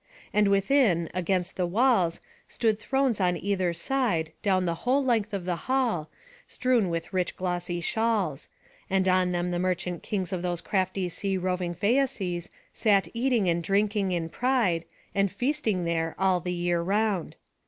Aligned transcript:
And 0.33 0.47
within, 0.47 1.11
against 1.13 1.57
the 1.57 1.67
walls, 1.67 2.21
stood 2.47 2.79
thrones 2.79 3.21
on 3.21 3.37
either 3.37 3.71
side, 3.71 4.31
down 4.41 4.65
the 4.65 4.73
whole 4.81 5.05
length 5.05 5.31
of 5.31 5.45
the 5.45 5.55
hall, 5.69 6.09
strewn 6.47 6.89
with 6.89 7.13
rich 7.13 7.35
glossy 7.37 7.81
shawls; 7.81 8.49
and 8.89 9.07
on 9.07 9.31
them 9.31 9.51
the 9.51 9.59
merchant 9.59 10.01
kings 10.01 10.33
of 10.33 10.41
those 10.41 10.59
crafty 10.59 11.07
sea 11.07 11.37
roving 11.37 11.75
Phæaces 11.75 12.49
sat 12.73 13.09
eating 13.13 13.47
and 13.47 13.61
drinking 13.61 14.11
in 14.11 14.29
pride, 14.29 14.85
and 15.13 15.31
feasting 15.31 15.85
there 15.85 16.15
all 16.17 16.39
the 16.39 16.51
year 16.51 16.81
round. 16.81 17.35